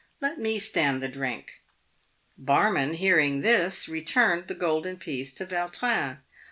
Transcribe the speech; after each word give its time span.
Let 0.19 0.39
me 0.39 0.57
stand 0.57 1.03
the 1.03 1.07
drink." 1.07 1.61
The 2.35 2.45
barman, 2.45 2.95
hearing 2.95 3.41
this, 3.41 3.87
returned 3.87 4.47
the 4.47 4.55
golden 4.55 4.97
piece 4.97 5.31
to 5.35 5.45
Vautrin. 5.45 6.17